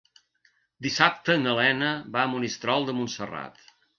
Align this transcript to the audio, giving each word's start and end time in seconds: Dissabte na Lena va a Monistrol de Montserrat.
Dissabte 0.85 1.35
na 1.41 1.53
Lena 1.59 1.91
va 2.17 2.23
a 2.23 2.31
Monistrol 2.33 2.89
de 2.91 2.99
Montserrat. 3.03 3.63